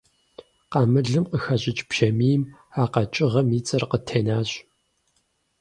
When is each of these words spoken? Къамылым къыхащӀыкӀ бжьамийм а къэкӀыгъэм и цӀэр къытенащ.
Къамылым 0.71 1.25
къыхащӀыкӀ 1.29 1.83
бжьамийм 1.89 2.41
а 2.81 2.83
къэкӀыгъэм 2.93 3.47
и 3.57 3.59
цӀэр 3.65 3.83
къытенащ. 3.91 4.49